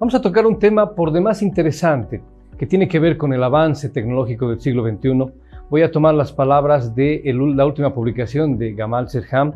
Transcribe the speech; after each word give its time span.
Vamos 0.00 0.14
a 0.14 0.22
tocar 0.22 0.46
un 0.46 0.58
tema 0.58 0.94
por 0.94 1.12
demás 1.12 1.42
interesante 1.42 2.22
que 2.56 2.66
tiene 2.66 2.88
que 2.88 2.98
ver 2.98 3.18
con 3.18 3.34
el 3.34 3.44
avance 3.44 3.90
tecnológico 3.90 4.48
del 4.48 4.58
siglo 4.58 4.82
XXI. 4.82 5.26
Voy 5.68 5.82
a 5.82 5.90
tomar 5.92 6.14
las 6.14 6.32
palabras 6.32 6.94
de 6.94 7.20
la 7.34 7.66
última 7.66 7.92
publicación 7.92 8.56
de 8.56 8.72
Gamal 8.72 9.10
Serham 9.10 9.52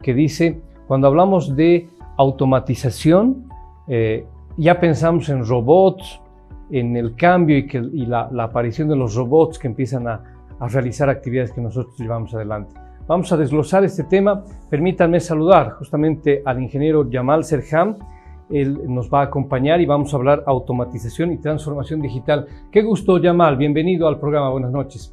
que 0.00 0.14
dice, 0.14 0.60
cuando 0.86 1.08
hablamos 1.08 1.56
de 1.56 1.88
automatización, 2.16 3.48
eh, 3.88 4.24
ya 4.56 4.78
pensamos 4.78 5.28
en 5.30 5.44
robots, 5.44 6.20
en 6.70 6.96
el 6.96 7.16
cambio 7.16 7.58
y, 7.58 7.66
que, 7.66 7.80
la, 7.80 8.30
aparición 8.38 8.88
de 8.88 8.94
los 8.94 9.16
robots 9.16 9.58
que 9.58 9.66
empiezan 9.66 10.06
a, 10.06 10.22
realizar 10.60 11.10
actividades 11.10 11.50
que 11.50 11.60
nosotros 11.60 11.98
llevamos 11.98 12.32
adelante. 12.34 12.72
Vamos 13.08 13.32
a 13.32 13.36
desglosar 13.36 13.82
este 13.82 14.04
tema. 14.04 14.44
Permítanme 14.70 15.18
saludar 15.18 15.72
justamente 15.72 16.40
al 16.44 16.62
ingeniero 16.62 17.08
Jamal 17.10 17.42
Serham. 17.42 17.96
Él 18.50 18.80
nos 18.86 19.12
va 19.12 19.20
a 19.20 19.24
acompañar 19.24 19.80
y 19.80 19.86
vamos 19.86 20.12
a 20.12 20.16
hablar 20.16 20.44
automatización 20.46 21.32
y 21.32 21.38
transformación 21.38 22.00
digital. 22.00 22.46
Qué 22.72 22.82
gusto, 22.82 23.20
Jamal. 23.22 23.56
Bienvenido 23.56 24.08
al 24.08 24.18
programa. 24.18 24.50
Buenas 24.50 24.72
noches. 24.72 25.12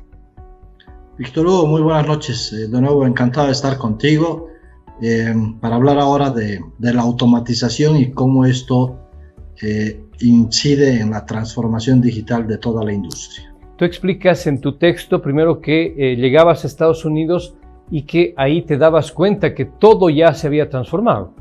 Víctor 1.18 1.48
Hugo, 1.48 1.68
muy 1.68 1.82
buenas 1.82 2.08
noches. 2.08 2.54
Eh, 2.54 2.68
de 2.68 2.82
nuevo, 2.82 3.06
encantado 3.06 3.48
de 3.48 3.54
estar 3.54 3.78
contigo 3.78 4.48
eh, 5.02 5.34
para 5.60 5.76
hablar 5.76 6.00
ahora 6.00 6.30
de, 6.30 6.62
la 6.80 7.02
automatización 7.02 7.98
y 7.98 8.12
cómo 8.12 8.46
esto 8.46 8.98
eh, 9.62 10.02
incide 10.22 11.02
en 11.02 11.12
la 11.12 11.26
transformación 11.26 12.00
digital 12.00 12.48
de 12.48 12.58
toda 12.58 12.84
la 12.84 12.94
industria. 12.94 13.54
Tú 13.76 13.84
explicas 13.84 14.48
en 14.48 14.62
tu 14.62 14.78
texto 14.78 15.22
primero 15.22 15.60
que 15.60 15.94
eh, 15.98 16.16
llegabas 16.16 16.64
a 16.64 16.68
Estados 16.68 17.04
Unidos 17.04 17.56
y 17.92 18.04
que 18.04 18.34
ahí 18.38 18.62
te 18.62 18.78
dabas 18.78 19.12
cuenta 19.12 19.54
que 19.54 19.66
todo 19.66 20.10
ya 20.10 20.34
se 20.34 20.48
había 20.48 20.70
transformado. 20.70 21.34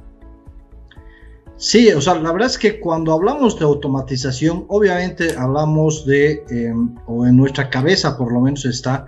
Sí, 1.56 1.88
o 1.92 2.00
sea, 2.00 2.16
la 2.16 2.32
verdad 2.32 2.50
es 2.50 2.58
que 2.58 2.80
cuando 2.80 3.12
hablamos 3.12 3.58
de 3.58 3.64
automatización, 3.64 4.64
obviamente 4.68 5.36
hablamos 5.36 6.04
de, 6.04 6.44
em, 6.50 6.94
o 7.06 7.26
en 7.26 7.36
nuestra 7.36 7.70
cabeza 7.70 8.18
por 8.18 8.32
lo 8.32 8.40
menos 8.40 8.64
está, 8.64 9.06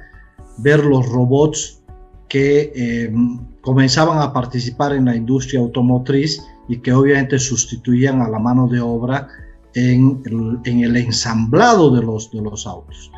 ver 0.58 0.84
los 0.84 1.06
robots 1.08 1.82
que 2.28 2.72
em, 2.74 3.40
comenzaban 3.60 4.18
a 4.18 4.32
participar 4.32 4.94
en 4.94 5.06
la 5.06 5.16
industria 5.16 5.60
automotriz 5.60 6.40
y 6.68 6.78
que 6.78 6.92
obviamente 6.92 7.38
sustituían 7.38 8.22
a 8.22 8.28
la 8.28 8.38
mano 8.38 8.68
de 8.68 8.80
obra 8.80 9.28
en 9.74 10.22
el, 10.64 10.96
ensamblado 10.96 11.94
de 11.94 12.02
los, 12.02 12.30
de 12.30 12.40
los 12.40 12.66
autos. 12.66 13.10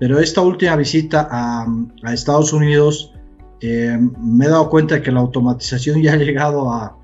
Pero 0.00 0.18
esta 0.18 0.40
última 0.40 0.74
visita 0.76 1.28
a, 1.30 1.66
Estados 2.12 2.52
Unidos 2.52 3.12
eh, 3.60 3.96
me 4.18 4.46
he 4.46 4.48
dado 4.48 4.68
cuenta 4.68 4.96
de 4.96 5.02
que 5.02 5.12
la 5.12 5.20
automatización 5.20 6.02
ya 6.02 6.14
ha 6.14 6.16
llegado 6.16 6.72
a, 6.72 6.98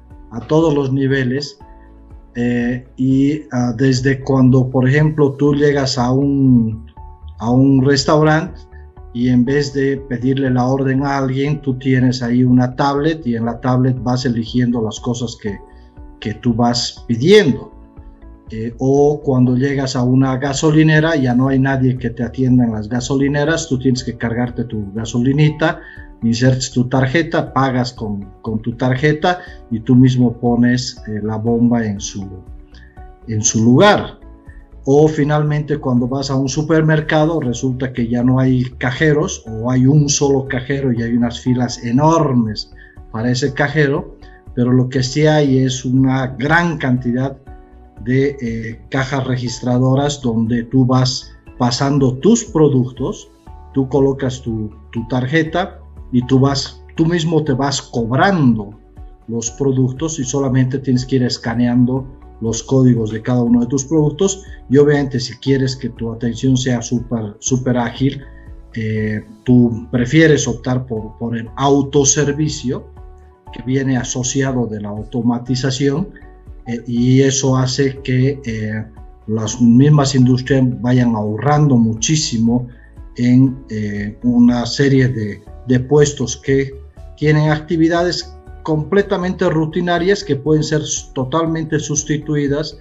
todos 0.47 0.75
los 0.75 0.93
niveles 0.93 1.59
eh, 2.35 2.87
y 2.97 3.43
ah, 3.51 3.73
desde 3.77 4.21
cuando, 4.21 4.71
por 4.71 4.89
ejemplo, 4.89 5.33
tú 5.33 5.55
llegas 5.55 5.99
a 5.99 6.13
un, 6.13 6.87
a 7.39 7.51
un 7.51 7.85
restaurante 7.85 8.61
y 9.13 9.29
en 9.29 9.45
vez 9.45 9.73
de 9.73 9.97
pedirle 9.97 10.51
la 10.51 10.67
orden 10.67 11.05
a 11.05 11.19
alguien, 11.19 11.61
tú 11.63 11.79
tienes 11.79 12.23
ahí 12.23 12.45
una 12.45 12.77
tablet 12.77 13.27
y 13.27 13.35
en 13.35 13.47
la 13.47 13.61
tablet 13.61 14.01
vas 14.03 14.25
eligiendo 14.25 14.83
las 14.83 15.01
cosas 15.01 15.37
que, 15.43 15.59
que 16.21 16.35
tú 16.35 16.55
vas 16.55 17.05
pidiendo. 17.09 17.73
Eh, 18.51 18.73
o 18.79 19.21
cuando 19.21 19.57
llegas 19.57 19.95
a 19.95 20.03
una 20.03 20.39
gasolinera 20.39 21.17
ya 21.17 21.35
no 21.35 21.49
hay 21.49 21.59
nadie 21.59 21.99
que 21.99 22.09
te 22.09 22.23
atienda 22.23 22.65
en 22.65 22.73
las 22.73 22.89
gasolineras, 22.89 23.69
tú 23.69 23.79
tienes 23.79 24.03
que 24.05 24.17
cargarte 24.17 24.65
tu 24.65 24.91
gasolinita, 24.95 25.81
insertes 26.23 26.71
tu 26.73 26.89
tarjeta, 26.89 27.53
pagas 27.53 27.93
con, 27.93 28.29
con 28.43 28.61
tu 28.61 28.73
tarjeta 28.77 29.41
y 29.71 29.81
tú 29.81 29.95
mismo 29.95 30.33
pones 30.33 31.01
eh, 31.07 31.21
la 31.23 31.37
bomba 31.37 31.85
en 31.85 32.01
su, 32.01 32.27
en 33.29 33.43
su 33.43 33.65
lugar. 33.65 34.19
O 34.85 35.07
finalmente 35.07 35.79
cuando 35.79 36.09
vas 36.09 36.31
a 36.31 36.37
un 36.37 36.49
supermercado 36.49 37.41
resulta 37.41 37.93
que 37.93 38.09
ya 38.09 38.23
no 38.23 38.39
hay 38.39 38.65
cajeros 38.79 39.45
o 39.47 39.71
hay 39.71 39.87
un 39.87 40.09
solo 40.09 40.47
cajero 40.49 40.93
y 40.93 41.03
hay 41.03 41.15
unas 41.15 41.41
filas 41.41 41.85
enormes 41.85 42.73
para 43.13 43.31
ese 43.31 43.53
cajero, 43.53 44.17
pero 44.55 44.73
lo 44.73 44.89
que 44.89 45.03
sí 45.03 45.27
hay 45.27 45.59
es 45.59 45.85
una 45.85 46.29
gran 46.29 46.79
cantidad 46.79 47.37
de 48.05 48.37
eh, 48.41 48.81
cajas 48.91 49.27
registradoras 49.27 50.23
donde 50.23 50.65
tú 50.65 50.87
vas 50.87 51.33
pasando 51.59 52.15
tus 52.15 52.45
productos, 52.45 53.31
tú 53.75 53.89
colocas 53.89 54.41
tu, 54.41 54.71
tarjeta 55.09 55.81
y 56.13 56.27
tú 56.27 56.39
vas, 56.39 56.83
tú 56.95 57.07
mismo 57.07 57.45
te 57.45 57.53
vas 57.53 57.83
cobrando 57.83 58.79
los 59.27 59.51
productos 59.51 60.19
y 60.19 60.25
solamente 60.25 60.79
tienes 60.79 61.05
que 61.05 61.17
ir 61.17 61.23
escaneando 61.23 62.07
los 62.41 62.63
códigos 62.63 63.11
de 63.11 63.23
cada 63.23 63.43
uno 63.43 63.61
de 63.61 63.67
tus 63.67 63.85
productos. 63.85 64.45
Y 64.71 64.79
obviamente 64.79 65.21
si 65.21 65.35
quieres 65.37 65.77
que 65.77 65.91
tu 65.91 66.13
atención 66.13 66.57
sea 66.57 66.83
súper 66.83 67.37
super 67.41 67.77
ágil, 67.77 68.23
eh, 68.75 69.25
tú 69.45 69.89
prefieres 69.91 70.47
optar 70.47 70.87
por, 70.87 71.19
por 71.19 71.37
el 71.37 71.49
autoservicio 71.57 72.87
que 73.53 73.63
viene 73.63 73.97
asociado 73.97 74.67
de 74.67 74.81
la 74.81 74.91
automatización 74.91 76.09
eh, 76.67 76.83
y 76.87 77.23
eso 77.23 77.57
hace 77.57 77.99
que 78.03 78.41
eh, 78.45 78.85
las 79.27 79.61
mismas 79.61 80.15
industrias 80.15 80.65
vayan 80.81 81.15
ahorrando 81.17 81.77
muchísimo 81.77 82.69
en 83.19 83.65
eh, 83.69 84.17
una 84.23 84.65
serie 84.65 85.09
de, 85.09 85.43
de, 85.67 85.81
puestos 85.81 86.37
que 86.37 86.73
tienen 87.17 87.51
actividades 87.51 88.35
completamente 88.63 89.49
rutinarias 89.49 90.25
que 90.25 90.37
pueden 90.37 90.63
ser 90.63 90.83
totalmente 91.15 91.79
sustituidas 91.79 92.79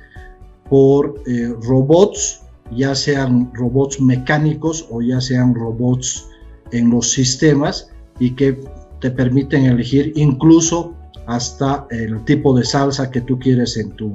por 0.70 1.22
robots, 1.64 2.42
ya 2.72 2.94
sean 2.94 3.50
robots 3.54 4.02
mecánicos 4.02 4.86
o 4.92 5.02
ya 5.02 5.22
sean 5.22 5.56
robots 5.56 6.28
en 6.72 6.90
los 6.90 7.12
sistemas 7.12 7.90
y 8.20 8.32
que 8.32 8.60
te 9.00 9.12
permiten 9.12 9.66
elegir 9.66 10.12
incluso 10.16 10.94
hasta 11.28 11.88
el 11.92 12.24
tipo 12.26 12.58
de 12.58 12.64
salsa 12.64 13.12
que 13.12 13.22
tú 13.22 13.38
quieres 13.38 13.78
en 13.78 13.92
tu, 13.92 14.14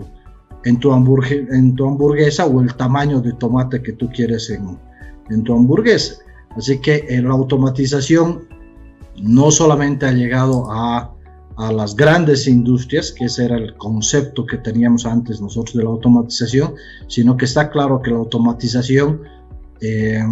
en 0.65 0.78
tu, 0.81 0.93
en 0.93 1.75
tu 1.77 1.87
hamburguesa 1.87 2.47
o 2.47 2.60
el 2.60 2.75
tamaño 2.75 3.21
de 3.21 3.33
tomate 3.34 3.83
que 3.83 3.93
tú 3.93 4.09
quieres 4.10 4.50
en, 4.50 4.78
en 5.31 5.43
tu 5.44 5.55
hamburguesa. 5.55 6.16
Así 6.56 6.78
que 6.81 7.06
eh, 7.09 7.22
la 7.22 7.31
automatización 7.31 8.49
no 9.22 9.50
solamente 9.50 10.06
ha 10.06 10.12
llegado 10.12 10.71
a, 10.71 11.15
a, 11.56 11.72
las 11.72 11.97
grandes 11.97 12.47
industrias, 12.47 13.12
que 13.12 13.27
ese 13.27 13.44
era 13.44 13.56
el 13.56 13.75
concepto 13.77 14.44
que 14.47 14.59
teníamos 14.59 15.06
antes 15.06 15.41
nosotros 15.41 15.77
de 15.77 15.84
la 15.84 15.91
automatización, 15.91 16.75
sino 17.09 17.37
que 17.37 17.44
está 17.44 17.71
claro 17.71 18.03
que 18.03 18.10
la 18.10 18.19
automatización, 18.19 19.22
eh, 19.81 20.22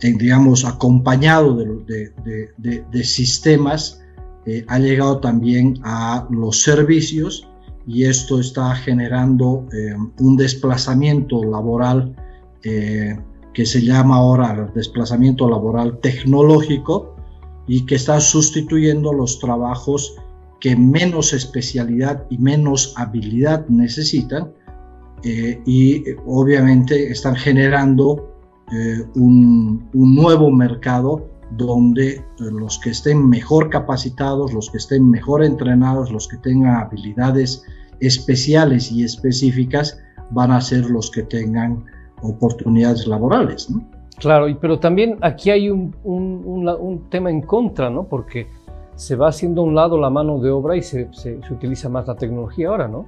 digamos, 0.00 0.64
acompañado 0.64 1.56
de, 1.56 2.12
de, 2.58 2.84
de 2.90 3.04
sistemas 3.04 4.00
eh, 4.46 4.64
ha 4.68 4.78
llegado 4.78 5.20
también 5.20 5.78
a 5.84 6.26
los 6.30 6.62
servicios 6.62 7.46
y 7.86 8.04
esto 8.04 8.40
está 8.40 8.74
generando 8.74 9.66
eh, 9.72 9.94
un 10.18 10.36
desplazamiento 10.36 11.44
laboral 11.44 12.16
eh, 12.64 13.18
que 13.52 13.66
se 13.66 13.82
llama 13.82 14.16
ahora 14.16 14.70
desplazamiento 14.74 15.48
laboral 15.48 15.98
tecnológico 16.00 17.16
y 17.66 17.86
que 17.86 17.96
está 17.96 18.20
sustituyendo 18.20 19.12
los 19.12 19.38
trabajos 19.38 20.14
que 20.60 20.76
menos 20.76 21.32
especialidad 21.32 22.26
y 22.30 22.38
menos 22.38 22.94
habilidad 22.96 23.66
necesitan 23.68 24.52
y 25.22 26.02
obviamente 26.26 27.10
están 27.10 27.36
generando 27.36 28.34
un, 29.14 29.88
un 29.92 30.14
nuevo 30.14 30.50
mercado 30.50 31.30
donde 31.50 32.10
eh, 32.10 32.22
los 32.38 32.78
que 32.78 32.90
estén 32.90 33.28
mejor 33.28 33.70
capacitados, 33.70 34.52
los 34.52 34.70
que 34.70 34.78
estén 34.78 35.08
mejor 35.08 35.44
entrenados, 35.44 36.10
los 36.10 36.28
que 36.28 36.36
tengan 36.38 36.76
habilidades 36.76 37.64
especiales 38.00 38.90
y 38.92 39.04
específicas, 39.04 39.98
van 40.30 40.52
a 40.52 40.60
ser 40.60 40.88
los 40.88 41.10
que 41.10 41.22
tengan 41.22 41.84
oportunidades 42.22 43.06
laborales. 43.06 43.68
Claro, 44.18 44.46
pero 44.60 44.78
también 44.78 45.16
aquí 45.22 45.50
hay 45.50 45.70
un, 45.70 47.06
tema 47.10 47.30
en 47.30 47.40
contra, 47.40 47.88
¿no? 47.88 48.04
Porque 48.04 48.48
se 48.94 49.16
va 49.16 49.28
haciendo 49.28 49.62
a 49.62 49.64
un 49.64 49.74
lado 49.74 49.98
la 49.98 50.10
mano 50.10 50.38
de 50.40 50.50
obra 50.50 50.76
y 50.76 50.82
se, 50.82 51.08
se, 51.12 51.40
utiliza 51.50 51.88
más 51.88 52.06
la 52.06 52.16
tecnología 52.16 52.68
ahora, 52.68 52.86
¿no? 52.86 53.06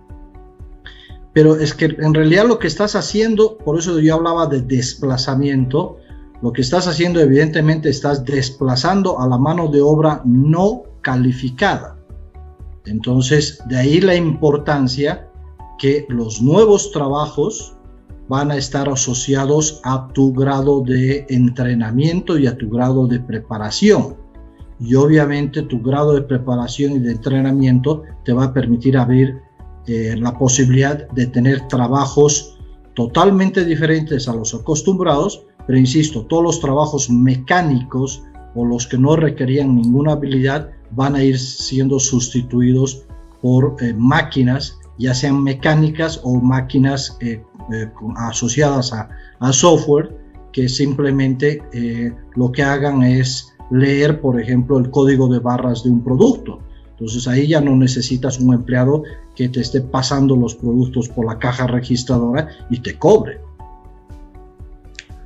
Pero 1.35 1.56
es 1.56 1.75
que 1.75 1.85
en 1.85 2.14
realidad 2.14 2.47
lo 2.47 2.59
que 2.59 2.67
estás 2.67 2.97
haciendo, 2.97 3.59
por 3.59 3.79
eso 3.79 3.99
yo 4.00 4.14
hablaba 4.14 4.47
de 4.47 4.62
desplazamiento, 4.62 5.99
lo 6.41 6.53
que 6.53 6.62
estás 6.62 6.88
haciendo 6.88 7.20
evidentemente 7.20 7.88
estás 7.88 8.25
desplazando 8.25 9.20
a 9.20 9.29
la 9.29 9.38
mano 9.38 9.69
de 9.69 9.81
obra 9.82 10.23
no 10.25 10.82
calificada. 11.03 11.97
Entonces, 12.87 13.62
de 13.69 13.76
ahí 13.76 14.00
la 14.00 14.14
importancia 14.14 15.29
que 15.79 16.06
los 16.09 16.41
nuevos 16.43 16.91
trabajos 16.91 17.76
van 18.32 18.50
a 18.50 18.56
estar 18.56 18.88
asociados 18.88 19.82
a 19.84 20.08
tu 20.14 20.32
grado 20.32 20.81
de 20.81 21.26
entrenamiento 21.29 22.38
y 22.38 22.46
a 22.46 22.56
tu 22.56 22.70
grado 22.70 23.06
de 23.06 23.20
preparación. 23.20 24.17
Y 24.81 24.94
obviamente 24.94 25.61
tu 25.61 25.82
grado 25.82 26.14
de 26.14 26.23
preparación 26.23 26.93
y 26.93 26.99
de 27.00 27.12
entrenamiento 27.12 28.05
te 28.25 28.32
va 28.32 28.44
a 28.44 28.55
permitir 28.55 28.96
abrir 28.96 29.43
eh, 29.87 30.17
la 30.17 30.32
posibilidad 30.38 31.06
de 31.11 31.26
tener 31.26 31.69
trabajos 31.69 32.56
totalmente 32.94 33.67
diferentes 33.67 34.26
a 34.29 34.35
los 34.35 34.55
acostumbrados, 34.55 35.44
pero 35.67 35.78
insisto, 35.78 36.25
todos 36.25 36.43
los 36.43 36.61
trabajos 36.61 37.11
mecánicos 37.11 38.23
o 38.55 38.64
los 38.64 38.87
que 38.87 38.96
no 38.96 39.14
requerían 39.14 39.76
ninguna 39.76 40.12
habilidad 40.12 40.70
van 40.93 41.17
a 41.17 41.23
ir 41.23 41.38
siendo 41.38 42.00
sustituidos 42.00 43.05
por 43.43 43.76
eh, 43.81 43.93
máquinas, 43.93 44.78
ya 45.02 45.14
sean 45.14 45.43
mecánicas 45.43 46.20
o 46.22 46.40
máquinas 46.40 47.16
eh, 47.20 47.43
eh, 47.72 47.88
asociadas 48.16 48.93
a, 48.93 49.08
a, 49.40 49.52
software, 49.52 50.16
que 50.52 50.69
simplemente 50.69 51.62
lo 52.37 52.52
que 52.52 52.62
hagan 52.62 53.02
es 53.02 53.54
leer, 53.70 54.20
por 54.20 54.38
ejemplo, 54.40 54.78
el 54.78 54.90
código 54.90 55.28
de 55.28 55.38
barras 55.38 55.82
de 55.82 55.90
un 55.90 56.04
producto. 56.04 56.60
Entonces 56.90 57.26
ahí 57.26 57.49
ya 57.49 57.60
no 57.60 57.75
necesitas 57.75 58.38
un 58.38 58.54
empleado 58.54 59.02
que 59.34 59.49
te 59.49 59.60
esté 59.60 59.81
pasando 59.81 60.37
los 60.37 60.54
productos 60.54 61.08
por 61.08 61.26
la 61.26 61.38
caja 61.38 61.66
registradora 61.66 62.49
y 62.70 62.81
te 62.81 62.99
cobre. 62.99 63.40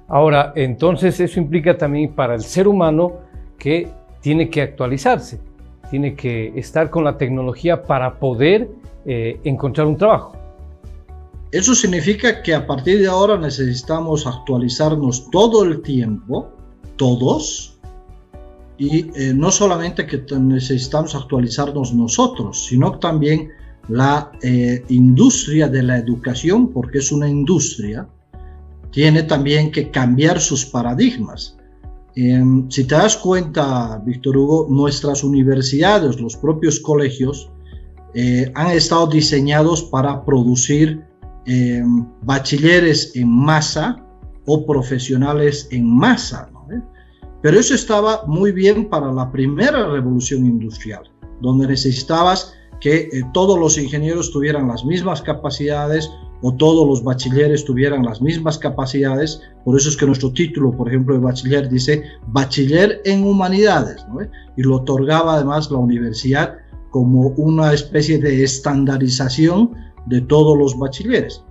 Ahora, 0.08 0.52
entonces 0.54 1.18
eso 1.18 1.40
implica 1.40 1.76
también 1.76 2.12
para 2.12 2.34
el 2.34 2.42
ser 2.42 2.68
humano 2.68 3.14
que 3.58 3.88
tiene 4.20 4.48
que 4.48 4.62
actualizarse, 4.62 5.40
tiene 5.90 6.14
que 6.14 6.52
estar 6.56 6.90
con 6.90 7.04
la 7.04 7.18
tecnología 7.18 7.82
para 7.82 8.18
poder 8.18 8.68
eh, 9.06 9.40
encontrar 9.44 9.86
un 9.86 9.96
trabajo. 9.96 10.36
Eso 11.52 11.74
significa 11.74 12.42
que 12.42 12.54
a 12.54 12.66
partir 12.66 12.98
de 12.98 13.06
ahora 13.06 13.38
necesitamos 13.38 14.26
actualizarnos 14.26 15.30
todo 15.30 15.62
el 15.62 15.80
tiempo, 15.80 16.50
todos, 16.96 17.78
y 18.78 19.06
eh, 19.14 19.32
no 19.34 19.50
solamente 19.50 20.06
que 20.06 20.22
necesitamos 20.38 21.14
actualizarnos 21.14 21.94
nosotros, 21.94 22.66
sino 22.66 22.98
también 22.98 23.50
la 23.88 24.32
eh, 24.42 24.84
industria 24.88 25.68
de 25.68 25.82
la 25.82 25.98
educación, 25.98 26.72
porque 26.72 26.98
es 26.98 27.12
una 27.12 27.28
industria, 27.28 28.08
tiene 28.90 29.22
también 29.22 29.70
que 29.70 29.90
cambiar 29.90 30.40
sus 30.40 30.66
paradigmas. 30.66 31.56
Em, 32.14 32.68
si 32.70 32.84
te 32.84 32.94
das 32.94 33.16
cuenta, 33.16 34.02
Víctor 34.04 34.36
Hugo, 34.36 34.66
nuestras 34.68 35.22
universidades, 35.22 36.20
los 36.20 36.36
propios 36.36 36.80
colegios, 36.80 37.50
eh, 38.18 38.50
han 38.54 38.70
estado 38.70 39.08
diseñados 39.08 39.82
para 39.82 40.24
producir 40.24 41.04
em, 41.44 42.06
bachilleres 42.22 43.14
en 43.14 43.28
masa 43.28 44.02
o 44.46 44.64
profesionales 44.64 45.68
en 45.70 45.86
masa. 45.86 46.50
Pero 47.42 47.60
eso 47.60 47.74
estaba 47.74 48.24
muy 48.26 48.52
bien 48.52 48.88
para 48.88 49.12
la 49.12 49.30
primera 49.30 49.86
revolución 49.90 50.46
industrial, 50.46 51.02
donde 51.42 51.66
necesitabas 51.66 52.54
que 52.80 52.96
eh, 52.96 53.22
todos 53.34 53.58
los 53.58 53.76
ingenieros 53.76 54.32
tuvieran 54.32 54.66
las 54.66 54.82
mismas 54.86 55.20
capacidades, 55.20 56.10
o 56.40 56.54
todos 56.54 56.86
los 56.88 57.04
bachilleres 57.04 57.64
tuvieran 57.64 58.02
las 58.02 58.22
mismas 58.22 58.56
capacidades. 58.56 59.40
Por 59.64 59.76
eso 59.76 59.90
es 59.90 59.96
que 59.96 60.06
nuestro 60.06 60.32
título, 60.32 60.74
por 60.74 60.88
ejemplo, 60.88 61.14
de 61.14 61.20
bachiller 61.20 61.68
dice 61.68 62.02
bachiller 62.28 63.02
en 63.04 63.24
humanidades, 63.24 64.06
y 64.56 64.62
lo 64.62 64.76
otorgaba 64.76 65.34
además 65.34 65.70
la 65.70 65.78
universidad 65.78 66.56
como 66.96 67.28
una 67.36 67.74
especie 67.74 68.16
de 68.16 68.42
estandarización 68.42 69.72
de 70.06 70.22
todos 70.22 70.56
los 70.56 70.78
bachilleres. 70.78 71.44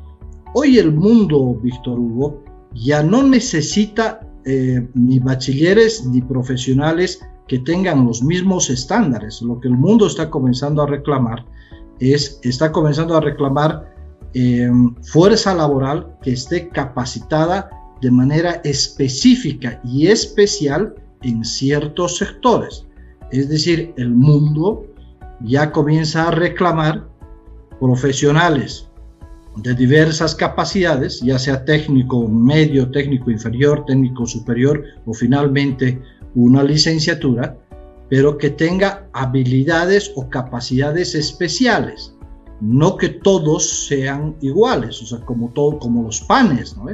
Hoy 0.55 0.79
el 0.79 0.91
mundo, 0.91 1.59
Víctor 1.61 1.99
Hugo, 1.99 2.43
ya 2.73 3.03
no 3.03 3.21
necesita 3.21 4.27
eh, 4.43 4.89
ni 4.95 5.19
bachilleres 5.19 6.03
ni 6.07 6.23
profesionales 6.23 7.19
que 7.47 7.59
tengan 7.59 8.07
los 8.07 8.23
mismos 8.23 8.71
estándares. 8.71 9.39
Lo 9.43 9.59
que 9.59 9.67
el 9.67 9.75
mundo 9.75 10.07
está 10.07 10.31
comenzando 10.31 10.81
a 10.81 10.87
reclamar 10.87 11.45
es, 11.99 12.39
está 12.41 12.71
comenzando 12.71 13.15
a 13.15 13.21
reclamar 13.21 13.93
eh, 14.33 14.67
fuerza 15.03 15.53
laboral 15.53 16.17
que 16.23 16.31
esté 16.31 16.69
capacitada 16.69 17.69
de 18.01 18.09
manera 18.09 18.61
específica 18.63 19.79
y 19.83 20.07
especial 20.07 20.95
en 21.21 21.45
ciertos 21.45 22.17
sectores. 22.17 22.87
Es 23.29 23.47
decir, 23.47 23.93
el 23.97 24.09
mundo 24.09 24.87
ya 25.41 25.71
comienza 25.71 26.27
a 26.27 26.31
reclamar 26.31 27.07
profesionales 27.79 28.87
de 29.57 29.73
diversas 29.73 30.35
capacidades, 30.35 31.21
ya 31.21 31.39
sea 31.39 31.63
técnico 31.63 32.27
medio, 32.27 32.91
técnico 32.91 33.31
inferior, 33.31 33.85
técnico 33.85 34.25
superior 34.25 34.83
o 35.05 35.13
finalmente 35.13 36.01
una 36.35 36.63
licenciatura, 36.63 37.57
pero 38.09 38.37
que 38.37 38.49
tenga 38.49 39.07
habilidades 39.13 40.11
o 40.15 40.29
capacidades 40.29 41.15
especiales 41.15 42.15
no 42.61 42.97
que 42.97 43.09
todos 43.09 43.87
sean 43.87 44.35
iguales, 44.41 45.01
o 45.01 45.05
sea, 45.05 45.19
como, 45.19 45.49
todo, 45.49 45.77
como 45.77 46.03
los 46.03 46.21
panes, 46.21 46.75
¿no? 46.77 46.85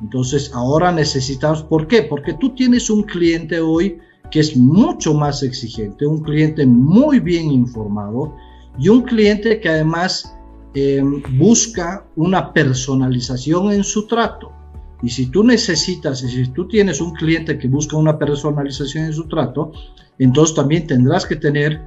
Entonces, 0.00 0.52
ahora 0.54 0.92
necesitamos, 0.92 1.62
¿por 1.64 1.88
qué? 1.88 2.02
Porque 2.02 2.34
tú 2.34 2.54
tienes 2.54 2.88
un 2.90 3.02
cliente 3.02 3.60
hoy 3.60 3.98
que 4.30 4.40
es 4.40 4.56
mucho 4.56 5.14
más 5.14 5.42
exigente, 5.42 6.06
un 6.06 6.22
cliente 6.22 6.66
muy 6.66 7.20
bien 7.20 7.50
informado 7.50 8.34
y 8.78 8.88
un 8.88 9.02
cliente 9.02 9.60
que 9.60 9.68
además 9.68 10.34
eh, 10.74 11.02
busca 11.38 12.06
una 12.16 12.52
personalización 12.52 13.72
en 13.72 13.82
su 13.84 14.06
trato. 14.06 14.52
Y 15.02 15.08
si 15.08 15.26
tú 15.26 15.44
necesitas, 15.44 16.22
y 16.22 16.28
si 16.28 16.48
tú 16.48 16.66
tienes 16.66 17.00
un 17.00 17.12
cliente 17.12 17.56
que 17.56 17.68
busca 17.68 17.96
una 17.96 18.18
personalización 18.18 19.06
en 19.06 19.12
su 19.12 19.28
trato, 19.28 19.72
entonces 20.18 20.54
también 20.54 20.86
tendrás 20.86 21.24
que 21.24 21.36
tener 21.36 21.80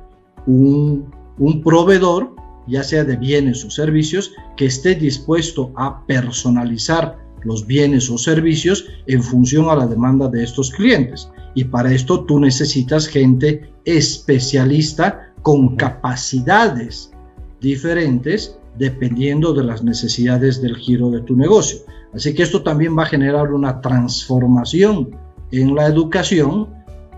un, 0.47 1.11
un 1.37 1.61
proveedor 1.61 2.35
ya 2.67 2.83
sea 2.83 3.03
de 3.03 3.17
bienes 3.17 3.65
o 3.65 3.69
servicios, 3.69 4.33
que 4.55 4.65
esté 4.65 4.95
dispuesto 4.95 5.71
a 5.75 6.05
personalizar 6.05 7.17
los 7.43 7.65
bienes 7.65 8.09
o 8.09 8.17
servicios 8.17 8.85
en 9.07 9.23
función 9.23 9.69
a 9.69 9.75
la 9.75 9.87
demanda 9.87 10.27
de 10.27 10.43
estos 10.43 10.71
clientes. 10.71 11.29
Y 11.53 11.65
para 11.65 11.91
esto 11.93 12.23
tú 12.25 12.39
necesitas 12.39 13.07
gente 13.07 13.69
especialista 13.85 15.33
con 15.41 15.75
capacidades 15.75 17.11
diferentes 17.59 18.57
dependiendo 18.77 19.53
de 19.53 19.63
las 19.63 19.83
necesidades 19.83 20.61
del 20.61 20.77
giro 20.77 21.09
de 21.09 21.21
tu 21.21 21.35
negocio. 21.35 21.79
Así 22.13 22.33
que 22.33 22.43
esto 22.43 22.63
también 22.63 22.97
va 22.97 23.03
a 23.03 23.07
generar 23.07 23.51
una 23.53 23.81
transformación 23.81 25.15
en 25.51 25.75
la 25.75 25.87
educación 25.87 26.69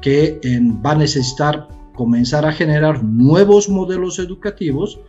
que 0.02 0.40
va 0.86 0.92
a 0.92 0.96
necesitar 0.96 1.68
comenzar 1.96 2.46
a 2.46 2.52
generar 2.52 3.04
nuevos 3.04 3.70
modelos 3.70 4.20
educativos 4.20 5.00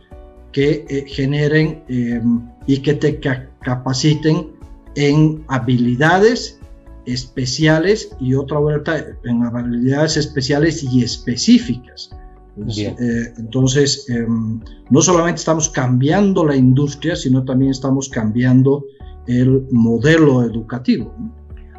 que 0.51 0.85
eh, 0.87 1.05
generen 1.07 1.83
em, 1.89 2.41
y 2.65 2.77
que 2.77 2.93
te 2.93 3.19
capaciten 3.19 4.51
en 4.95 5.43
habilidades 5.47 6.59
especiales 7.05 8.15
y 8.19 8.33
otra 8.35 8.59
vuelta 8.59 8.97
en 9.23 9.43
habilidades 9.43 10.17
especiales 10.17 10.83
y 10.83 11.03
específicas. 11.03 12.09
Pues, 12.55 12.77
eh, 12.77 13.33
entonces, 13.37 14.09
em, 14.09 14.61
no 14.89 15.01
solamente 15.01 15.39
estamos 15.39 15.69
cambiando 15.69 16.45
la 16.45 16.55
industria, 16.55 17.15
sino 17.15 17.43
también 17.43 17.71
estamos 17.71 18.07
cambiando 18.09 18.85
el 19.27 19.65
modelo 19.71 20.43
educativo. 20.43 21.13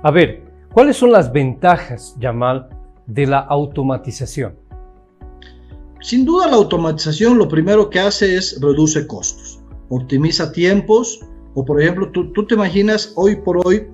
A 0.03 0.11
ver, 0.11 0.45
¿cuáles 0.73 0.97
son 0.97 1.13
las 1.13 1.33
ventajas, 1.33 2.15
Yamal, 2.21 2.69
de 3.07 3.27
la 3.27 3.39
automatización? 3.39 4.55
Sin 6.01 6.25
duda 6.25 6.47
la 6.47 6.57
automatización 6.57 7.39
lo 7.39 7.49
primero 7.49 7.91
que 7.91 7.99
hace 7.99 8.37
es 8.37 8.61
reduce 8.61 9.07
costos, 9.07 9.61
optimiza 9.89 10.53
tiempos 10.53 11.21
o 11.55 11.65
por 11.65 11.81
ejemplo 11.81 12.11
tú, 12.13 12.47
te 12.47 12.55
imaginas 12.55 13.13
hoy 13.17 13.37
por 13.37 13.67
hoy 13.67 13.89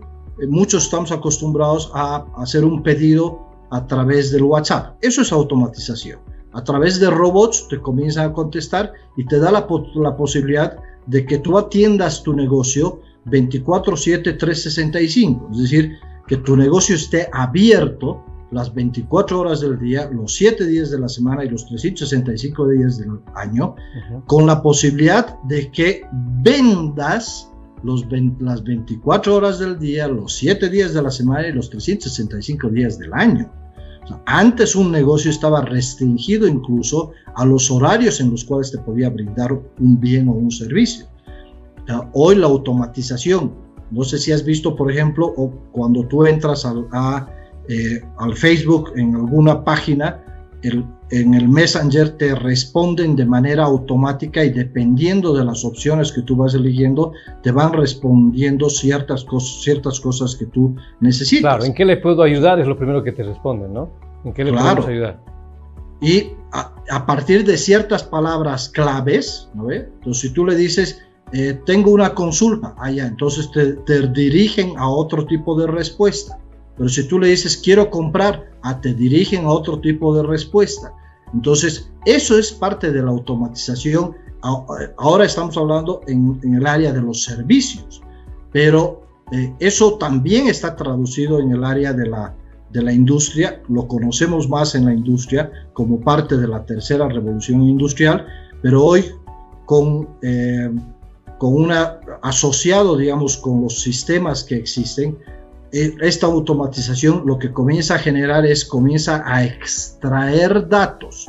muchos 0.49 0.84
estamos 0.84 1.12
acostumbrados 1.12 1.90
a 1.94 2.26
hacer 2.37 2.64
un 2.64 2.82
pedido 2.82 3.46
a 3.70 3.87
través 3.87 4.30
del 4.30 4.42
WhatsApp. 4.42 4.96
Eso 5.00 5.22
es 5.22 5.32
automatización. 5.32 6.20
A 6.52 6.62
través 6.62 7.00
de 7.00 7.11
robots 7.11 7.66
te 7.68 7.80
comienzan 7.80 8.30
a 8.30 8.32
contestar 8.32 8.92
y 9.16 9.25
te 9.25 9.38
da 9.38 9.50
la, 9.50 9.66
la 9.94 10.16
posibilidad 10.16 10.76
de 11.06 11.25
que 11.25 11.38
tú 11.38 11.56
atiendas 11.56 12.22
tu 12.22 12.34
negocio 12.34 13.00
24/7 13.26 14.38
365. 14.38 15.49
Es 15.52 15.58
decir, 15.58 15.99
que 16.26 16.37
tu 16.37 16.56
negocio 16.56 16.94
esté 16.94 17.28
abierto 17.32 18.25
las 18.50 18.75
24 18.75 19.40
horas 19.40 19.61
del 19.62 19.78
día, 19.78 20.11
los 20.12 20.34
7 20.34 20.66
días 20.66 20.90
de 20.90 20.99
la 20.99 21.08
semana 21.08 21.44
y 21.44 21.49
los 21.49 21.66
365 21.66 22.68
días 22.68 22.99
del 22.99 23.20
año, 23.34 23.75
con 24.26 24.46
la 24.46 24.62
posibilidad 24.62 25.40
de 25.44 25.70
que 25.70 26.04
vendas 26.42 27.50
los, 27.82 28.06
las 28.40 28.62
24 28.62 29.34
horas 29.34 29.58
del 29.58 29.78
día, 29.78 30.08
los 30.08 30.34
7 30.34 30.68
días 30.68 30.94
de 30.94 31.02
la 31.02 31.10
semana 31.10 31.48
y 31.48 31.52
los 31.52 31.70
365 31.70 32.68
días 32.68 32.98
del 32.98 33.12
año. 33.12 33.50
antes 34.26 34.74
un 34.74 34.90
negocio 34.90 35.30
estaba 35.30 35.62
restringido 35.62 36.46
incluso 36.46 37.12
a 37.34 37.44
los 37.44 37.70
horarios 37.70 38.20
en 38.20 38.30
los 38.30 38.44
cuales 38.44 38.70
te 38.72 38.78
podía 38.78 39.08
brindar 39.10 39.52
un 39.52 40.00
bien 40.00 40.28
o 40.28 40.32
un 40.32 40.50
servicio. 40.50 41.06
hoy 42.12 42.36
la 42.36 42.46
automatización, 42.46 43.52
no 43.90 44.04
sé 44.04 44.18
si 44.18 44.32
has 44.32 44.44
visto, 44.44 44.74
por 44.74 44.90
ejemplo, 44.90 45.26
o 45.36 45.50
cuando 45.72 46.06
tú 46.06 46.24
entras 46.24 46.64
a, 46.64 46.74
a 46.92 47.28
eh, 47.68 48.02
al 48.18 48.36
Facebook 48.36 48.92
en 48.96 49.14
alguna 49.14 49.64
página 49.64 50.20
en 50.62 51.35
el 51.35 51.49
Messenger 51.49 52.11
te 52.11 52.35
responden 52.35 53.16
de 53.16 53.26
manera 53.26 53.64
automática 53.64 54.45
y 54.45 54.50
dependiendo 54.50 55.35
de 55.35 55.45
las 55.45 55.64
opciones 55.64 56.12
que 56.12 56.23
tú 56.23 56.37
vas 56.37 56.54
eligiendo, 56.54 57.12
te 57.42 57.50
van 57.50 57.73
respondiendo 57.73 58.71
ciertas, 58.71 59.25
cosas, 59.25 59.62
ciertas 59.62 60.00
cosas 60.00 60.37
que 60.37 60.47
tú 60.47 60.76
necesitas. 61.00 61.40
Claro, 61.40 61.64
¿en 61.64 61.75
qué 61.75 61.85
le 61.85 61.97
puedo 61.97 62.23
ayudar? 62.23 62.61
Es 62.61 62.66
lo 62.66 62.76
primero 62.76 63.02
que 63.02 63.12
te 63.12 63.25
responden, 63.25 63.73
¿no? 63.73 63.90
¿En 64.25 64.33
qué 64.33 64.45
le 64.45 64.52
podemos 64.52 64.87
ayudar? 64.87 65.21
Y 66.00 66.31
a, 66.52 67.07
partir 67.07 67.45
de 67.45 67.57
ciertas 67.57 68.02
palabras 68.02 68.69
claves, 68.69 69.49
¿no 69.54 69.66
ve? 69.66 69.88
Entonces, 69.95 70.21
si 70.21 70.33
tú 70.33 70.45
le 70.45 70.57
dices, 70.57 71.00
eh, 71.33 71.59
tengo 71.64 71.92
una 71.92 72.14
consulta, 72.14 72.75
allá, 72.78 73.07
entonces 73.07 73.50
te, 73.52 73.75
te 73.75 74.09
dirigen 74.09 74.76
a 74.78 74.88
otro 74.88 75.26
tipo 75.26 75.59
de 75.59 75.66
respuesta. 75.66 76.38
Pero 76.76 76.88
si 76.88 77.07
tú 77.07 77.19
le 77.19 77.29
dices 77.29 77.57
quiero 77.57 77.91
comprar, 77.91 78.50
ah, 78.62 78.81
te 78.81 78.95
dirigen 78.95 79.45
a 79.45 79.50
otro 79.50 79.81
tipo 79.81 80.14
de 80.17 80.23
respuesta. 80.23 80.93
Entonces, 81.33 81.91
eso 82.05 82.38
es 82.38 82.52
parte 82.52 82.93
de 82.93 83.02
la 83.02 83.11
automatización. 83.11 84.14
Ahora 84.43 85.25
estamos 85.25 85.57
hablando 85.57 86.00
en, 86.07 86.41
el 86.43 86.67
área 86.67 86.93
de 86.93 87.00
los 87.00 87.23
servicios, 87.23 88.02
pero 88.50 89.02
eh, 89.31 89.55
eso 89.61 89.99
también 89.99 90.49
está 90.49 90.75
traducido 90.75 91.38
en 91.38 91.52
el 91.52 91.64
área 91.64 91.93
de 91.93 92.09
la, 92.09 92.35
de 92.71 92.83
la 92.83 92.93
industria. 92.93 93.62
Lo 93.69 93.87
conocemos 93.87 94.49
más 94.49 94.75
en 94.75 94.87
la 94.87 94.93
industria 94.93 95.50
como 95.73 96.00
parte 96.00 96.37
de 96.37 96.49
la 96.49 96.67
tercera 96.67 97.09
revolución 97.09 97.62
industrial, 97.62 98.26
pero 98.62 98.85
hoy 98.85 99.05
con, 99.64 100.09
eh, 100.23 100.71
con 101.38 101.55
una 101.55 102.00
asociado, 102.23 102.97
digamos, 102.97 103.37
con 103.37 103.62
los 103.62 103.81
sistemas 103.81 104.45
que 104.45 104.57
existen, 104.57 105.19
esta 105.73 106.26
automatización 106.26 107.23
lo 107.25 107.38
que 107.38 107.50
comienza 107.50 107.95
a 107.95 107.99
generar 107.99 108.45
es, 108.45 108.64
comienza 108.64 109.23
a 109.25 109.45
extraer 109.45 110.69
datos, 110.69 111.26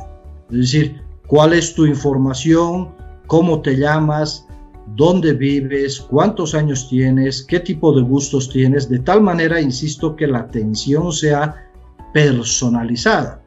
es 0.50 0.58
decir, 0.58 1.00
cuál 1.26 1.54
es 1.54 1.74
tu 1.74 1.86
información, 1.86 2.94
cómo 3.26 3.62
te 3.62 3.76
llamas, 3.76 4.46
dónde 4.94 5.32
vives, 5.32 5.98
cuántos 5.98 6.54
años 6.54 6.88
tienes, 6.90 7.42
qué 7.42 7.60
tipo 7.60 7.94
de 7.94 8.02
gustos 8.02 8.50
tienes, 8.50 8.88
de 8.88 8.98
tal 8.98 9.22
manera, 9.22 9.60
insisto, 9.60 10.14
que 10.14 10.26
la 10.26 10.40
atención 10.40 11.10
sea 11.12 11.70
personalizada. 12.12 13.42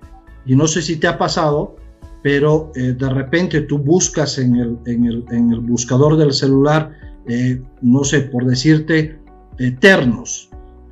Y 0.47 0.55
no 0.55 0.67
sé 0.67 0.81
si 0.81 0.95
te 0.95 1.07
ha 1.07 1.17
pasado, 1.17 1.75
pero 2.23 2.71
eh, 2.75 2.93
de 2.97 3.09
repente 3.09 3.61
tú 3.61 3.77
buscas 3.77 4.39
en 4.39 4.55
el, 4.55 4.77
en 4.87 5.05
el, 5.05 5.25
en 5.29 5.51
el 5.51 5.59
buscador 5.59 6.17
del 6.17 6.33
celular, 6.33 6.91
eh, 7.27 7.61
no 7.81 8.03
sé, 8.03 8.21
por 8.21 8.45
decirte, 8.45 9.19
eternos 9.59 10.46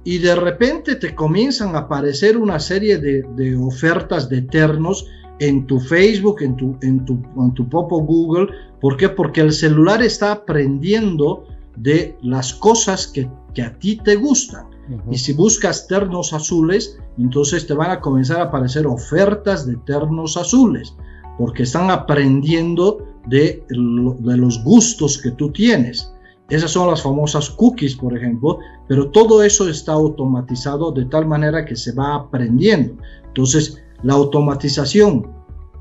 y 0.05 0.19
de 0.19 0.35
repente 0.35 0.95
te 0.95 1.15
comienzan 1.15 1.75
a 1.75 1.79
aparecer 1.79 2.37
una 2.37 2.59
serie 2.59 2.99
de, 2.99 3.55
ofertas 3.57 4.29
de 4.29 4.43
ternos 4.43 5.07
en 5.39 5.65
tu 5.65 5.79
Facebook, 5.79 6.41
en 6.41 6.55
tu, 6.55 6.77
en 6.83 7.03
tu, 7.03 7.19
en 7.35 7.53
tu 7.55 7.67
Popo 7.67 7.99
Google. 8.01 8.47
¿Por 8.79 8.97
qué? 8.97 9.09
Porque 9.09 9.41
el 9.41 9.51
celular 9.51 10.03
está 10.03 10.31
aprendiendo 10.31 11.45
de 11.75 12.15
las 12.21 12.53
cosas 12.53 13.07
que, 13.07 13.27
a 13.61 13.79
ti 13.79 13.97
te 13.97 14.15
gustan. 14.15 14.67
Y 15.09 15.17
si 15.17 15.33
buscas 15.33 15.87
ternos 15.87 16.33
azules, 16.33 16.99
entonces 17.17 17.65
te 17.65 17.73
van 17.73 17.89
a 17.89 17.99
comenzar 17.99 18.39
a 18.41 18.43
aparecer 18.43 18.85
ofertas 18.85 19.65
de 19.65 19.75
ternos 19.77 20.37
azules, 20.37 20.93
porque 21.39 21.63
están 21.63 21.89
aprendiendo 21.89 22.99
de, 23.25 23.65
de 23.67 24.37
los 24.37 24.63
gustos 24.63 25.17
que 25.17 25.31
tú 25.31 25.51
tienes. 25.51 26.11
Esas 26.49 26.71
son 26.71 26.89
las 26.89 27.01
famosas 27.01 27.49
cookies, 27.49 27.95
por 27.95 28.15
ejemplo, 28.15 28.59
pero 28.87 29.09
todo 29.09 29.41
eso 29.41 29.67
está 29.67 29.93
automatizado 29.93 30.91
de 30.91 31.05
tal 31.05 31.25
manera 31.25 31.65
que 31.65 31.75
se 31.75 31.91
va 31.93 32.15
aprendiendo. 32.15 32.95
Entonces, 33.27 33.81
la 34.03 34.13
automatización 34.13 35.27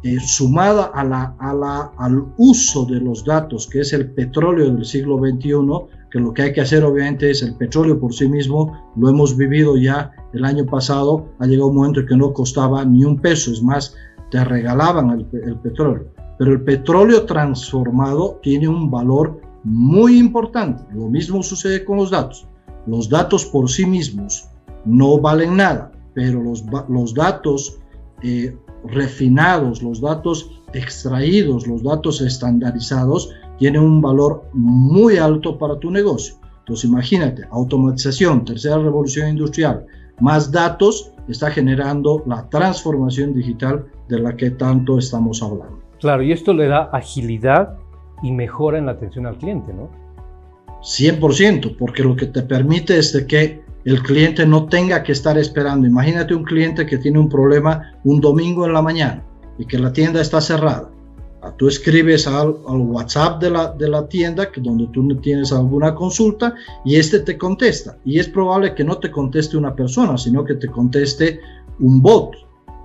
eh, 0.03 0.19
sumada 0.21 0.91
a 0.95 1.93
al 1.99 2.25
uso 2.39 2.87
de 2.87 3.01
los 3.01 3.25
datos, 3.25 3.67
que 3.67 3.81
es 3.81 3.93
el 3.93 4.11
petróleo 4.11 4.71
del 4.71 4.85
siglo 4.85 5.19
XXI, 5.19 5.55
que 6.11 6.19
lo 6.21 6.33
que 6.33 6.43
hay 6.43 6.53
que 6.53 6.61
hacer 6.63 6.85
obviamente 6.85 7.31
es 7.31 7.43
el 7.43 7.57
petróleo 7.57 7.99
por 7.99 8.15
sí 8.15 8.29
mismo, 8.29 8.73
lo 8.97 9.09
hemos 9.09 9.37
vivido 9.37 9.77
ya 9.77 10.13
el 10.33 10.45
año 10.45 10.65
pasado, 10.65 11.29
ha 11.39 11.47
llegado 11.47 11.69
un 11.69 11.77
momento 11.77 12.01
en 12.01 12.07
que 12.07 12.17
no 12.17 12.33
costaba 12.33 12.85
ni 12.85 13.05
un 13.05 13.19
peso, 13.19 13.51
es 13.51 13.63
más, 13.63 13.97
te 14.31 14.45
regalaban 14.45 15.11
el, 15.11 15.27
el 15.43 15.57
petróleo. 15.57 16.07
Pero 16.39 16.53
el 16.53 16.63
petróleo 16.63 17.25
transformado 17.25 18.41
tiene 18.43 18.69
un 18.69 18.91
valor 18.91 19.41
muy 19.65 20.19
importante. 20.19 20.85
Lo 20.95 21.09
mismo 21.09 21.43
sucede 21.43 21.85
con 21.85 21.97
los 21.97 22.11
datos. 22.11 22.47
Los 22.87 23.09
datos 23.09 23.47
por 23.47 23.71
sí 23.71 23.87
mismos 23.87 24.47
no 24.85 25.19
valen 25.19 25.57
nada, 25.57 25.91
pero 26.13 26.43
los, 26.43 26.65
los 26.89 27.15
datos 27.15 27.79
eh, 28.23 28.57
refinados, 28.85 29.83
los 29.83 30.01
datos 30.01 30.51
extraídos, 30.75 31.67
los 31.67 31.83
datos 31.83 32.21
estandarizados 32.21 33.31
tienen 33.59 33.83
un 33.83 34.03
valor 34.03 34.45
muy 34.53 35.17
alto 35.17 35.57
para 35.57 35.79
tu 35.79 35.91
negocio. 35.91 36.37
Entonces 36.61 36.85
imagínate, 36.89 37.45
automatización, 37.51 38.45
tercera 38.45 38.79
revolución 38.79 39.29
industrial, 39.29 39.87
más 40.21 40.51
datos 40.51 41.13
está 41.29 41.51
generando 41.51 42.23
la 42.27 42.49
transformación 42.49 43.35
digital 43.35 43.87
de 44.09 44.21
la 44.21 44.37
que 44.37 44.51
tanto 44.51 44.99
estamos 44.99 45.43
hablando. 45.43 45.81
Claro, 46.01 46.23
y 46.23 46.33
esto 46.33 46.53
le 46.53 46.67
da 46.67 46.91
agilidad 46.93 47.79
y 48.25 48.33
mejora 48.33 48.79
en 48.79 48.87
la 48.87 48.93
atención 48.93 49.27
al 49.27 49.37
cliente, 49.37 49.73
¿no? 49.73 49.91
100%, 50.83 51.77
porque 51.79 52.03
lo 52.03 52.17
que 52.17 52.27
te 52.27 52.43
permite 52.43 52.99
es 52.99 53.13
de 53.13 53.27
que 53.27 53.63
el 53.85 54.03
cliente 54.03 54.47
no 54.47 54.67
tenga 54.67 55.03
que 55.03 55.13
estar 55.13 55.37
esperando. 55.37 55.87
Imagínate 55.87 56.35
un 56.35 56.43
cliente 56.43 56.87
que 56.87 56.99
tiene 56.99 57.19
un 57.19 57.29
problema 57.29 57.95
un 58.03 58.21
domingo 58.21 58.67
en 58.67 58.73
la 58.73 58.81
mañana 58.81 59.23
y 59.59 59.67
que 59.67 59.79
la 59.79 59.93
tienda 59.93 60.23
está 60.23 60.41
cerrada. 60.41 60.91
Ah, 61.43 61.53
tú 61.59 61.69
escribes 61.69 62.27
al, 62.27 62.55
WhatsApp 62.67 63.43
de 63.43 63.51
la, 63.51 63.73
de 63.73 63.89
la 63.89 64.09
tienda 64.09 64.51
que 64.51 64.63
donde 64.63 64.87
tú 64.87 65.07
tienes 65.21 65.53
alguna 65.53 65.95
consulta 65.95 66.55
y 66.83 66.97
este 66.97 67.21
te 67.21 67.37
contesta. 67.37 67.99
Y 68.07 68.19
es 68.19 68.29
probable 68.29 68.75
que 68.75 68.85
no 68.85 68.97
te 68.99 69.11
conteste 69.11 69.59
una 69.59 69.75
persona, 69.75 70.17
sino 70.17 70.45
que 70.45 70.55
te 70.55 70.69
conteste 70.69 71.41
un 71.81 72.01
bot. 72.01 72.37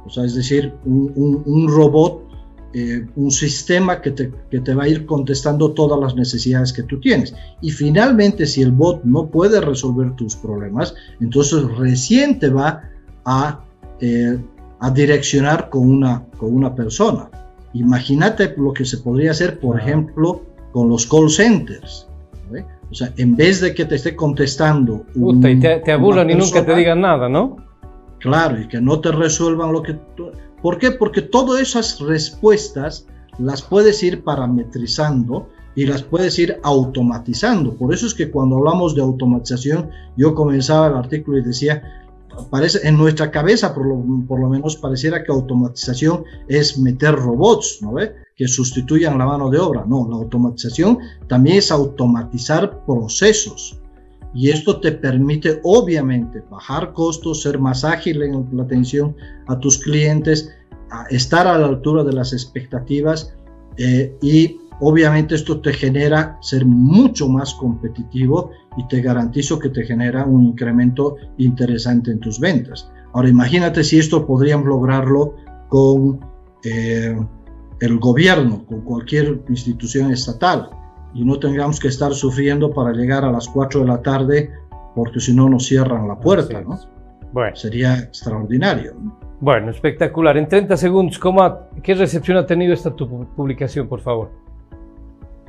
O 0.05 0.09
sea, 0.09 0.25
es 0.25 0.35
decir, 0.35 0.73
un, 0.85 1.13
un, 1.15 1.43
un 1.45 1.67
robot 1.69 2.28
eh, 2.73 3.07
un 3.15 3.31
sistema 3.31 3.99
que 3.99 4.11
te, 4.11 4.31
que 4.51 4.59
te 4.59 4.75
va 4.75 4.83
a 4.83 4.87
ir 4.87 5.07
contestando 5.07 5.71
todas 5.71 5.99
las 5.99 6.15
necesidades 6.15 6.71
que 6.71 6.83
tú 6.83 6.99
tienes. 6.99 7.33
Y 7.61 7.71
finalmente, 7.71 8.45
si 8.45 8.61
el 8.61 8.71
bot 8.71 9.03
no 9.03 9.27
puede 9.27 9.59
resolver 9.59 10.15
tus 10.15 10.35
problemas, 10.35 10.93
entonces 11.19 11.63
recién 11.77 12.37
te 12.37 12.49
va 12.49 12.83
a, 13.25 13.61
eh, 14.01 14.37
a 14.79 14.91
direccionar 14.91 15.69
con 15.69 15.89
una, 15.89 16.23
con 16.37 16.53
una 16.53 16.75
persona. 16.75 17.29
Imagínate 17.73 18.53
lo 18.55 18.71
que 18.73 18.85
se 18.85 18.97
podría 18.99 19.31
hacer, 19.31 19.59
por 19.59 19.79
ejemplo, 19.79 20.43
con 20.71 20.89
los 20.89 21.07
call 21.07 21.29
centers. 21.29 22.07
O 22.91 22.95
sea, 22.95 23.13
en 23.17 23.35
vez 23.35 23.61
de 23.61 23.73
que 23.75 23.85
te 23.85 23.95
esté 23.95 24.15
contestando. 24.15 25.05
y 25.15 25.59
te, 25.59 25.77
te 25.77 25.91
aburran 25.91 26.29
y 26.29 26.35
nunca 26.35 26.65
te 26.65 26.75
digan 26.75 27.01
nada, 27.01 27.29
¿no? 27.29 27.57
Claro, 28.19 28.59
y 28.59 28.67
que 28.67 28.81
no 28.81 28.99
te 28.99 29.11
resuelvan 29.11 29.71
lo 29.71 29.81
que 29.81 29.93
tú, 30.15 30.31
¿Por 30.61 30.77
qué? 30.77 30.91
Porque 30.91 31.21
todas 31.21 31.61
esas 31.61 31.99
respuestas 31.99 33.05
las 33.37 33.61
puedes 33.61 34.03
ir 34.03 34.23
parametrizando 34.23 35.49
y 35.75 35.85
las 35.85 36.03
puedes 36.03 36.37
ir 36.39 36.59
automatizando. 36.63 37.73
Por 37.75 37.93
eso 37.93 38.05
es 38.05 38.13
que 38.13 38.29
cuando 38.29 38.57
hablamos 38.57 38.95
de 38.95 39.01
automatización, 39.01 39.89
yo 40.17 40.35
comenzaba 40.35 40.87
el 40.87 40.95
artículo 40.95 41.37
y 41.37 41.43
decía, 41.43 41.81
parece 42.49 42.87
en 42.87 42.97
nuestra 42.97 43.31
cabeza 43.31 43.73
por 43.73 43.85
lo, 43.85 44.03
por 44.27 44.39
lo 44.39 44.49
menos 44.49 44.75
pareciera 44.75 45.23
que 45.23 45.31
automatización 45.31 46.23
es 46.47 46.77
meter 46.77 47.15
robots, 47.15 47.79
¿no 47.81 47.93
ve? 47.93 48.13
Que 48.35 48.47
sustituyan 48.47 49.17
la 49.17 49.25
mano 49.25 49.49
de 49.49 49.59
obra. 49.59 49.85
No, 49.85 50.07
la 50.09 50.17
automatización 50.17 50.99
también 51.27 51.57
es 51.57 51.71
automatizar 51.71 52.85
procesos. 52.85 53.79
Y 54.33 54.49
esto 54.49 54.79
te 54.79 54.91
permite 54.91 55.59
obviamente 55.63 56.43
bajar 56.49 56.93
costos, 56.93 57.41
ser 57.41 57.59
más 57.59 57.83
ágil 57.83 58.21
en 58.21 58.47
la 58.53 58.63
atención 58.63 59.15
a 59.47 59.59
tus 59.59 59.79
clientes, 59.79 60.53
estar 61.09 61.47
a 61.47 61.57
la 61.57 61.67
altura 61.67 62.03
de 62.03 62.13
las 62.13 62.33
expectativas 62.33 63.33
eh, 63.77 64.15
y 64.21 64.59
obviamente 64.79 65.35
esto 65.35 65.61
te 65.61 65.73
genera 65.73 66.37
ser 66.41 66.65
mucho 66.65 67.27
más 67.27 67.53
competitivo 67.53 68.51
y 68.77 68.87
te 68.87 69.01
garantizo 69.01 69.59
que 69.59 69.69
te 69.69 69.83
genera 69.83 70.25
un 70.25 70.43
incremento 70.43 71.15
interesante 71.37 72.11
en 72.11 72.19
tus 72.19 72.39
ventas. 72.39 72.91
Ahora 73.13 73.29
imagínate 73.29 73.83
si 73.83 73.99
esto 73.99 74.25
podríamos 74.25 74.67
lograrlo 74.67 75.35
con 75.67 76.19
eh, 76.63 77.17
el 77.79 77.99
gobierno, 77.99 78.65
con 78.65 78.81
cualquier 78.81 79.41
institución 79.49 80.11
estatal 80.11 80.69
y 81.13 81.23
no 81.23 81.39
tengamos 81.39 81.79
que 81.79 81.87
estar 81.87 82.13
sufriendo 82.13 82.71
para 82.71 82.91
llegar 82.91 83.25
a 83.25 83.31
las 83.31 83.47
4 83.47 83.81
de 83.81 83.87
la 83.87 84.01
tarde 84.01 84.51
porque 84.95 85.19
si 85.19 85.33
no 85.33 85.49
nos 85.49 85.65
cierran 85.65 86.07
la 86.07 86.19
puerta, 86.19 86.61
¿no? 86.61 86.79
Bueno. 87.31 87.55
Sería 87.55 87.97
extraordinario. 87.99 88.95
Bueno, 89.39 89.71
espectacular. 89.71 90.37
En 90.37 90.47
30 90.47 90.75
segundos, 90.75 91.19
¿cómo 91.19 91.69
¿qué 91.81 91.93
recepción 91.93 92.37
ha 92.37 92.45
tenido 92.45 92.73
esta 92.73 92.93
tu 92.95 93.25
publicación, 93.35 93.87
por 93.87 94.01
favor? 94.01 94.31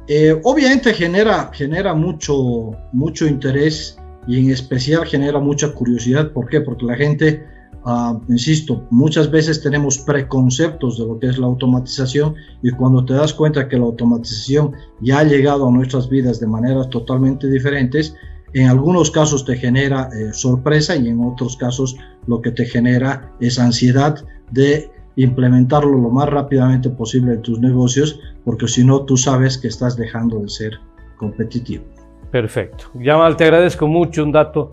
Eh, 0.06 0.38
obviamente 0.44 0.92
genera, 0.92 1.50
genera 1.52 1.94
mucho, 1.94 2.72
mucho 2.92 3.26
interés 3.26 3.98
y 4.26 4.44
en 4.44 4.50
especial 4.50 5.06
genera 5.06 5.38
mucha 5.38 5.72
curiosidad. 5.72 6.32
¿Por 6.32 6.48
qué? 6.48 6.60
Porque 6.60 6.84
la 6.84 6.96
gente 6.96 7.44
Ah, 7.84 8.18
insisto, 8.28 8.86
muchas 8.90 9.30
veces 9.30 9.62
tenemos 9.62 9.98
preconceptos 9.98 10.98
de 10.98 11.06
lo 11.06 11.18
que 11.18 11.28
es 11.28 11.38
la 11.38 11.46
automatización 11.46 12.34
y 12.62 12.70
cuando 12.72 13.04
te 13.04 13.14
das 13.14 13.32
cuenta 13.32 13.68
que 13.68 13.78
la 13.78 13.84
automatización 13.84 14.72
ya 15.00 15.20
ha 15.20 15.24
llegado 15.24 15.66
a 15.66 15.72
nuestras 15.72 16.08
vidas 16.08 16.40
de 16.40 16.46
maneras 16.46 16.90
totalmente 16.90 17.48
diferentes, 17.48 18.14
en 18.52 18.68
algunos 18.68 19.10
casos 19.10 19.44
te 19.44 19.56
genera 19.56 20.10
eh, 20.12 20.32
sorpresa 20.32 20.94
y 20.96 21.08
en 21.08 21.24
otros 21.24 21.56
casos 21.56 21.96
lo 22.26 22.42
que 22.42 22.50
te 22.50 22.66
genera 22.66 23.32
es 23.40 23.58
ansiedad 23.58 24.24
de 24.50 24.90
implementarlo 25.16 25.96
lo 25.96 26.10
más 26.10 26.28
rápidamente 26.28 26.90
posible 26.90 27.34
en 27.34 27.42
tus 27.42 27.60
negocios, 27.60 28.20
porque 28.44 28.68
si 28.68 28.84
no, 28.84 29.04
tú 29.04 29.16
sabes 29.16 29.56
que 29.56 29.68
estás 29.68 29.96
dejando 29.96 30.40
de 30.40 30.48
ser 30.48 30.72
competitivo. 31.16 31.84
Perfecto. 32.30 32.86
Yamal, 32.94 33.36
te 33.36 33.44
agradezco 33.44 33.86
mucho 33.86 34.22
un 34.22 34.32
dato 34.32 34.70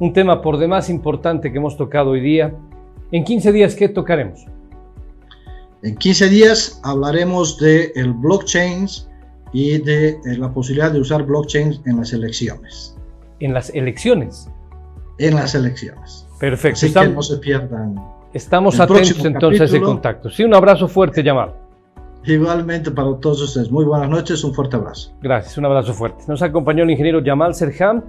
un 0.00 0.12
tema 0.12 0.42
por 0.42 0.58
demás 0.58 0.90
importante 0.90 1.52
que 1.52 1.58
hemos 1.58 1.76
tocado 1.76 2.10
hoy 2.10 2.20
día. 2.20 2.54
En 3.12 3.24
15 3.24 3.52
días, 3.52 3.74
¿qué 3.74 3.88
tocaremos? 3.88 4.46
En 5.82 5.96
15 5.96 6.28
días 6.28 6.80
hablaremos 6.82 7.58
de 7.58 7.92
el 7.94 8.12
blockchain 8.12 8.86
y 9.52 9.78
de 9.78 10.18
la 10.24 10.52
posibilidad 10.52 10.90
de 10.90 11.00
usar 11.00 11.24
blockchain 11.24 11.80
en 11.86 11.98
las 11.98 12.12
elecciones. 12.12 12.96
¿En 13.40 13.54
las 13.54 13.70
elecciones? 13.70 14.48
En 15.18 15.34
las 15.34 15.54
elecciones. 15.54 16.26
Perfecto. 16.40 16.86
Así 16.86 16.92
que 16.92 17.08
no 17.08 17.22
se 17.22 17.36
pierdan. 17.36 17.94
Estamos 18.32 18.80
atentos 18.80 19.24
entonces 19.24 19.60
a 19.60 19.64
ese 19.64 19.80
contacto. 19.80 20.28
Sí, 20.28 20.42
un 20.42 20.54
abrazo 20.54 20.88
fuerte, 20.88 21.22
Yamal. 21.22 21.54
Igualmente 22.24 22.90
para 22.90 23.14
todos 23.18 23.42
ustedes. 23.42 23.70
Muy 23.70 23.84
buenas 23.84 24.08
noches, 24.08 24.42
un 24.42 24.54
fuerte 24.54 24.76
abrazo. 24.76 25.12
Gracias, 25.20 25.56
un 25.58 25.66
abrazo 25.66 25.92
fuerte. 25.92 26.24
Nos 26.26 26.42
acompañó 26.42 26.82
el 26.82 26.90
ingeniero 26.90 27.22
Yamal 27.22 27.54
Serham. 27.54 28.02